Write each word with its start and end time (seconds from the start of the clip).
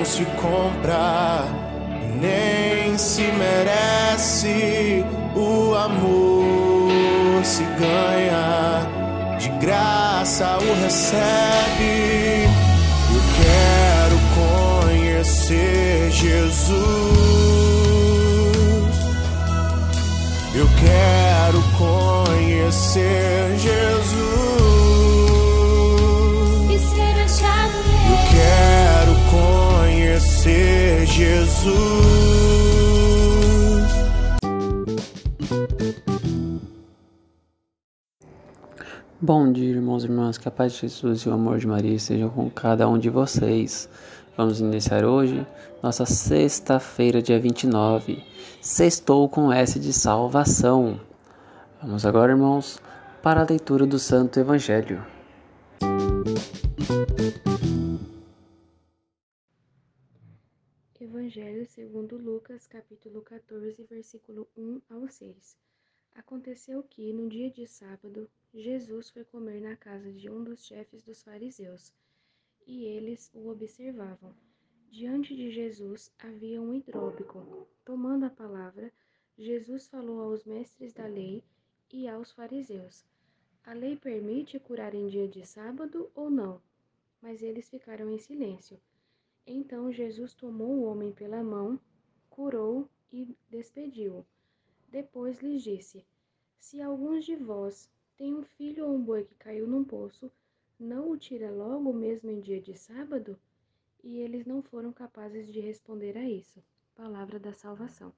Não 0.00 0.06
se 0.06 0.24
compra, 0.24 1.44
nem 2.18 2.96
se 2.96 3.22
merece. 3.32 5.04
O 5.36 5.74
amor 5.74 7.44
se 7.44 7.62
ganha, 7.64 8.86
de 9.38 9.50
graça 9.64 10.56
o 10.58 10.82
recebe. 10.82 12.19
Jesus. 31.60 32.00
Bom 39.20 39.52
dia, 39.52 39.68
irmãos 39.68 40.02
e 40.02 40.06
irmãs, 40.06 40.38
que 40.38 40.48
a 40.48 40.50
paz 40.50 40.72
de 40.72 40.80
Jesus 40.80 41.20
e 41.20 41.28
o 41.28 41.34
amor 41.34 41.58
de 41.58 41.66
Maria 41.66 41.94
estejam 41.94 42.30
com 42.30 42.48
cada 42.48 42.88
um 42.88 42.98
de 42.98 43.10
vocês. 43.10 43.90
Vamos 44.36 44.60
iniciar 44.60 45.04
hoje 45.04 45.46
nossa 45.82 46.06
sexta-feira, 46.06 47.20
dia 47.20 47.38
29. 47.38 48.24
Sextou 48.62 49.28
com 49.28 49.52
S 49.52 49.78
de 49.78 49.92
salvação. 49.92 50.98
Vamos 51.82 52.06
agora, 52.06 52.32
irmãos, 52.32 52.80
para 53.22 53.42
a 53.42 53.46
leitura 53.46 53.84
do 53.84 53.98
Santo 53.98 54.40
Evangelho. 54.40 55.19
Evangelho 61.02 61.64
segundo 61.64 62.18
Lucas, 62.18 62.66
capítulo 62.66 63.22
14, 63.22 63.84
versículo 63.84 64.46
1 64.54 64.82
ao 64.90 65.08
6. 65.08 65.56
Aconteceu 66.14 66.82
que, 66.82 67.10
no 67.14 67.26
dia 67.26 67.50
de 67.50 67.66
sábado, 67.66 68.30
Jesus 68.52 69.08
foi 69.08 69.24
comer 69.24 69.62
na 69.62 69.74
casa 69.76 70.12
de 70.12 70.28
um 70.28 70.44
dos 70.44 70.62
chefes 70.62 71.02
dos 71.02 71.22
fariseus, 71.22 71.94
e 72.66 72.84
eles 72.84 73.30
o 73.32 73.48
observavam. 73.48 74.34
Diante 74.90 75.34
de 75.34 75.50
Jesus 75.50 76.12
havia 76.18 76.60
um 76.60 76.74
hidrópico. 76.74 77.66
Tomando 77.82 78.26
a 78.26 78.30
palavra, 78.30 78.92
Jesus 79.38 79.88
falou 79.88 80.20
aos 80.20 80.44
mestres 80.44 80.92
da 80.92 81.06
lei 81.06 81.42
e 81.90 82.06
aos 82.06 82.30
fariseus: 82.30 83.06
A 83.64 83.72
lei 83.72 83.96
permite 83.96 84.60
curar 84.60 84.94
em 84.94 85.08
dia 85.08 85.26
de 85.26 85.46
sábado 85.46 86.10
ou 86.14 86.28
não? 86.28 86.60
Mas 87.22 87.40
eles 87.40 87.70
ficaram 87.70 88.10
em 88.10 88.18
silêncio. 88.18 88.78
Então 89.46 89.92
Jesus 89.92 90.34
tomou 90.34 90.68
o 90.68 90.84
homem 90.84 91.12
pela 91.12 91.42
mão, 91.42 91.78
curou 92.28 92.88
e 93.12 93.36
despediu-o. 93.48 94.24
Depois 94.88 95.40
lhes 95.40 95.62
disse: 95.62 96.04
Se 96.58 96.80
alguns 96.80 97.24
de 97.24 97.36
vós 97.36 97.90
têm 98.16 98.34
um 98.34 98.42
filho 98.42 98.86
ou 98.86 98.94
um 98.94 99.02
boi 99.02 99.24
que 99.24 99.34
caiu 99.34 99.66
num 99.66 99.84
poço, 99.84 100.30
não 100.78 101.10
o 101.10 101.16
tira 101.16 101.50
logo 101.50 101.92
mesmo 101.92 102.30
em 102.30 102.40
dia 102.40 102.60
de 102.60 102.76
sábado? 102.76 103.38
E 104.02 104.18
eles 104.18 104.46
não 104.46 104.62
foram 104.62 104.92
capazes 104.92 105.52
de 105.52 105.60
responder 105.60 106.16
a 106.16 106.28
isso. 106.28 106.62
Palavra 106.94 107.38
da 107.38 107.52
salvação. 107.52 108.12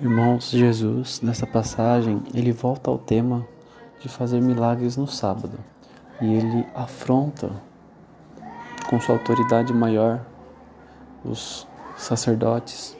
Irmãos, 0.00 0.50
Jesus, 0.50 1.20
nessa 1.20 1.46
passagem, 1.46 2.22
ele 2.32 2.52
volta 2.52 2.88
ao 2.88 2.98
tema 2.98 3.48
de 4.00 4.08
fazer 4.08 4.40
milagres 4.40 4.96
no 4.96 5.06
sábado 5.06 5.58
e 6.20 6.34
ele 6.34 6.66
afronta 6.74 7.50
com 8.88 9.00
sua 9.00 9.16
autoridade 9.16 9.72
maior 9.72 10.20
os 11.24 11.66
sacerdotes 11.96 12.96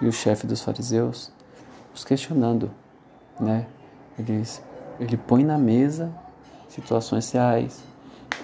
e 0.00 0.06
o 0.06 0.12
chefe 0.12 0.46
dos 0.46 0.62
fariseus, 0.62 1.30
os 1.94 2.04
questionando, 2.04 2.70
né? 3.38 3.66
Eles, 4.18 4.62
ele 5.00 5.16
põe 5.16 5.44
na 5.44 5.56
mesa 5.56 6.12
situações 6.68 7.30
reais 7.32 7.82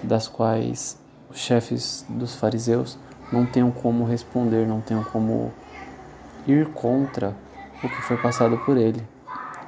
das 0.03 0.29
quais 0.29 0.99
os 1.29 1.39
chefes 1.39 2.07
dos 2.09 2.35
fariseus 2.35 2.99
não 3.33 3.45
tenham 3.45 3.71
como 3.71 4.05
responder, 4.05 4.67
não 4.67 4.81
tenham 4.81 5.05
como 5.05 5.53
ir 6.47 6.67
contra 6.73 7.37
o 7.83 7.89
que 7.89 8.03
foi 8.03 8.17
passado 8.17 8.57
por 8.59 8.77
ele. 8.77 9.07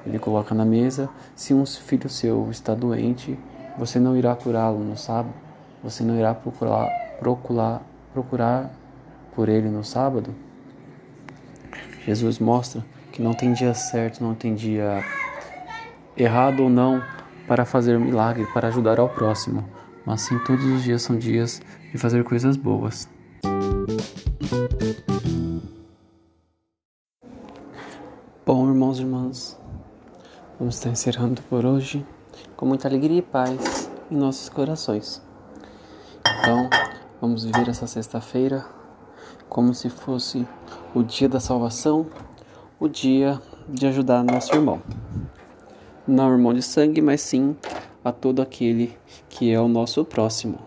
Ele 0.07 0.19
coloca 0.19 0.55
na 0.55 0.65
mesa: 0.65 1.09
se 1.35 1.53
um 1.55 1.65
filho 1.67 2.09
seu 2.09 2.49
está 2.51 2.75
doente, 2.75 3.39
você 3.79 3.99
não 3.99 4.17
irá 4.17 4.35
curá-lo 4.35 4.79
no 4.81 4.97
sábado? 4.97 5.35
Você 5.83 6.05
não 6.05 6.19
irá 6.19 6.35
procurar, 6.35 6.89
procurar, 7.19 7.83
procurar 8.13 8.71
por 9.35 9.49
ele 9.49 9.69
no 9.69 9.83
sábado? 9.83 10.35
Jesus 12.05 12.39
mostra 12.39 12.85
que 13.13 13.23
não 13.23 13.35
tem 13.35 13.53
dia 13.53 13.75
certo, 13.75 14.23
não 14.23 14.35
tem 14.35 14.55
dia 14.55 15.05
errado 16.17 16.63
ou 16.63 16.71
não 16.71 17.03
para 17.47 17.65
fazer 17.65 17.97
um 17.97 18.01
milagre, 18.01 18.47
para 18.53 18.69
ajudar 18.69 18.99
ao 18.99 19.09
próximo. 19.09 19.65
Mas 20.07 20.23
sim, 20.23 20.39
todos 20.41 20.65
os 20.65 20.83
dias 20.83 21.03
são 21.03 21.19
dias 21.19 21.61
de 21.93 21.99
fazer 21.99 22.25
coisas 22.25 22.57
boas. 22.57 23.09
Bom, 28.47 28.69
irmãos 28.69 28.99
e 28.99 29.03
irmãs, 29.03 29.60
vamos 30.61 30.75
estar 30.75 30.91
encerrando 30.91 31.41
por 31.49 31.65
hoje 31.65 32.05
com 32.55 32.67
muita 32.67 32.87
alegria 32.87 33.21
e 33.21 33.23
paz 33.23 33.91
em 34.11 34.15
nossos 34.15 34.51
corações. 34.51 35.23
Então, 36.21 36.69
vamos 37.19 37.47
viver 37.47 37.67
essa 37.67 37.87
sexta-feira 37.87 38.67
como 39.49 39.75
se 39.75 39.89
fosse 39.89 40.47
o 40.95 41.03
dia 41.03 41.31
da 41.31 41.41
salvação, 41.41 42.07
o 42.79 42.89
dia 42.89 43.41
de 43.67 43.87
ajudar 43.87 44.23
nosso 44.23 44.55
irmão. 44.55 44.83
Não 46.07 46.31
irmão 46.31 46.53
de 46.53 46.63
sangue, 46.63 47.01
mas 47.01 47.23
sim 47.23 47.57
a 48.05 48.13
todo 48.13 48.43
aquele 48.43 48.95
que 49.31 49.51
é 49.51 49.59
o 49.59 49.67
nosso 49.67 50.05
próximo. 50.05 50.59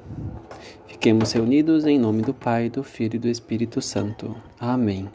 Fiquemos 0.87 1.31
reunidos 1.33 1.85
em 1.85 1.99
nome 1.99 2.23
do 2.23 2.33
Pai, 2.33 2.67
do 2.67 2.83
Filho 2.83 3.17
e 3.17 3.19
do 3.19 3.27
Espírito 3.27 3.79
Santo. 3.79 4.35
Amém. 4.59 5.07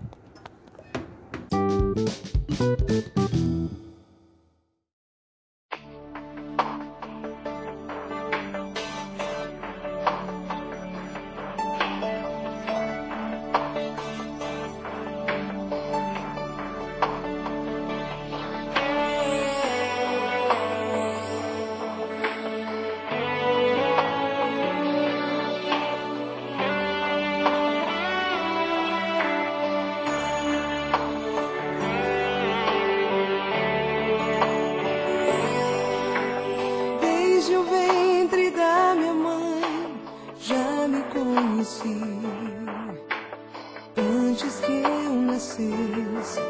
Antes 43.97 44.61
que 44.61 44.83
eu 44.83 45.13
nascesse, 45.13 46.41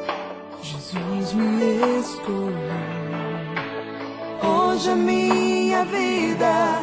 Jesus 0.62 1.34
me 1.34 2.00
escolheu. 2.00 2.54
Hoje 4.42 4.90
a 4.90 4.96
minha 4.96 5.84
vida 5.84 6.80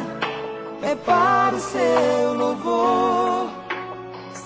é 0.82 0.94
para 0.94 1.56
o 1.56 1.60
seu 1.60 2.34
louvor. 2.34 3.50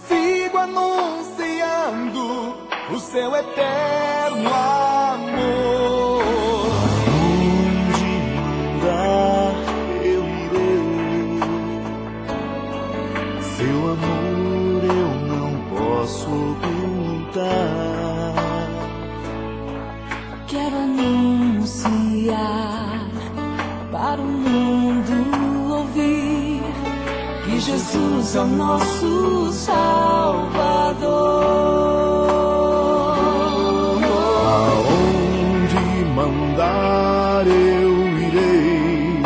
Sigo 0.09 0.57
anunciando 0.57 2.57
o 2.95 2.99
seu 2.99 3.37
eterno 3.37 4.49
amor. 4.49 4.90
quero 20.51 20.77
anunciar 20.77 22.35
para 23.93 24.21
o 24.21 24.25
mundo 24.25 25.71
ouvir 25.71 26.61
que 27.45 27.61
Jesus 27.61 28.35
é 28.35 28.41
o 28.41 28.47
nosso 28.47 29.53
Salvador. 29.53 30.41
Aonde 34.57 36.05
mandar 36.17 37.47
eu 37.47 38.09
irei, 38.19 39.23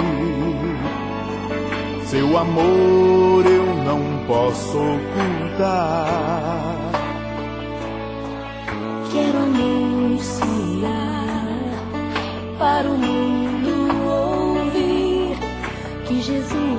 seu 2.05 2.37
amor 2.37 3.47
eu 3.47 3.65
não 3.82 4.27
posso 4.27 4.77
ocultar 4.77 6.33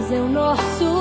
Jesus 0.06 0.12
é 0.12 0.22
o 0.22 0.28
nosso. 0.28 0.95